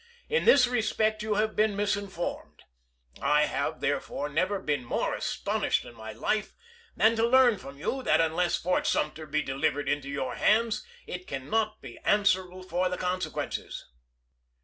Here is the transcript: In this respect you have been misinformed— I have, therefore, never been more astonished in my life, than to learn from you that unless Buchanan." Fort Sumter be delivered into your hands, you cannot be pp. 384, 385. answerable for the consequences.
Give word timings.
In 0.29 0.45
this 0.45 0.65
respect 0.65 1.21
you 1.21 1.35
have 1.35 1.55
been 1.55 1.75
misinformed— 1.75 2.63
I 3.37 3.45
have, 3.45 3.81
therefore, 3.81 4.29
never 4.29 4.57
been 4.59 4.83
more 4.83 5.13
astonished 5.13 5.85
in 5.85 5.93
my 5.93 6.11
life, 6.11 6.55
than 6.97 7.15
to 7.17 7.27
learn 7.27 7.59
from 7.59 7.77
you 7.77 8.01
that 8.01 8.19
unless 8.19 8.57
Buchanan." 8.57 8.73
Fort 8.77 8.87
Sumter 8.87 9.25
be 9.27 9.43
delivered 9.43 9.87
into 9.87 10.09
your 10.09 10.33
hands, 10.33 10.83
you 11.05 11.23
cannot 11.23 11.83
be 11.83 11.89
pp. 11.89 11.93
384, 12.01 12.01
385. 12.01 12.01
answerable 12.13 12.63
for 12.63 12.89
the 12.89 12.97
consequences. 12.97 13.85